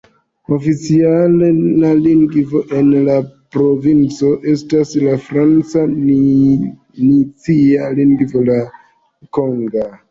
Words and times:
Oficiala 0.55 1.89
lingvo 2.05 2.63
en 2.79 2.89
la 3.09 3.19
provinco 3.57 4.33
estas 4.55 4.97
la 5.05 5.15
franca, 5.29 5.87
nacia 7.05 7.95
lingvo 8.03 8.47
la 8.53 8.63
konga. 9.41 9.91